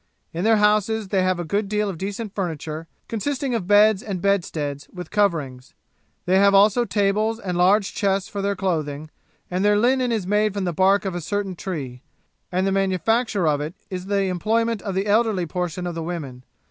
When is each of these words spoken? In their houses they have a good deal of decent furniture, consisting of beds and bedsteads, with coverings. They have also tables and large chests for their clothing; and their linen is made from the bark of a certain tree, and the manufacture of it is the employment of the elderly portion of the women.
In 0.33 0.43
their 0.43 0.57
houses 0.57 1.09
they 1.09 1.21
have 1.21 1.37
a 1.39 1.43
good 1.45 1.69
deal 1.69 1.87
of 1.87 1.99
decent 1.99 2.33
furniture, 2.33 2.87
consisting 3.07 3.53
of 3.53 3.67
beds 3.67 4.01
and 4.01 4.19
bedsteads, 4.19 4.89
with 4.91 5.11
coverings. 5.11 5.75
They 6.25 6.39
have 6.39 6.55
also 6.55 6.85
tables 6.85 7.39
and 7.39 7.55
large 7.55 7.93
chests 7.93 8.27
for 8.27 8.41
their 8.41 8.55
clothing; 8.55 9.11
and 9.51 9.63
their 9.63 9.77
linen 9.77 10.11
is 10.11 10.25
made 10.25 10.55
from 10.55 10.63
the 10.63 10.73
bark 10.73 11.05
of 11.05 11.13
a 11.13 11.21
certain 11.21 11.55
tree, 11.55 12.01
and 12.51 12.65
the 12.65 12.71
manufacture 12.71 13.47
of 13.47 13.61
it 13.61 13.75
is 13.91 14.07
the 14.07 14.23
employment 14.23 14.81
of 14.81 14.95
the 14.95 15.05
elderly 15.05 15.45
portion 15.45 15.85
of 15.85 15.93
the 15.93 16.01
women. 16.01 16.45